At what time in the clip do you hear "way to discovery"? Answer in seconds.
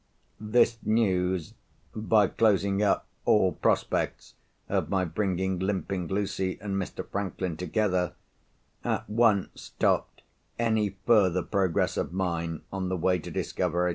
12.97-13.89